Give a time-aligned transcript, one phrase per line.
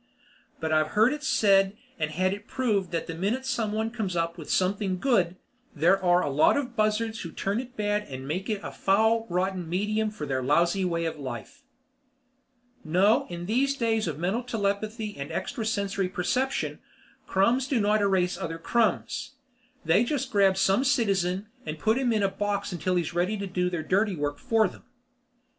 [0.59, 4.35] But I've heard it said and had it proved that the minute someone comes up
[4.35, 5.35] with something good,
[5.75, 9.27] there are a lot of buzzards who turn it bad and make it a foul,
[9.29, 11.61] rotten medium for their lousy way of life.
[12.83, 16.79] No, in these days of mental telepathy and extra sensory perception,
[17.27, 19.35] crumbs do not erase other crumbs.
[19.85, 23.37] They just grab some citizen and put him in a box until he is ready
[23.37, 24.83] to do their dirty work for them.